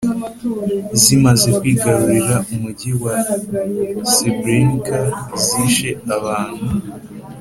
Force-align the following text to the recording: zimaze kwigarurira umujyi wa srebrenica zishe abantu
zimaze 1.01 1.47
kwigarurira 1.57 2.37
umujyi 2.53 2.91
wa 3.03 3.15
srebrenica 4.11 4.99
zishe 5.43 5.89
abantu 6.17 6.65